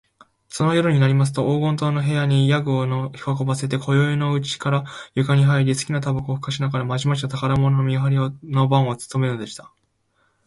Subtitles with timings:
[0.49, 9.71] その夜になりますと、黄金塔の部屋に夜具を運ばせて、宵よいのうちから床にはいり、すきなたばこをふかしながら、まじまじと宝物の見はり番をつとめるのでした。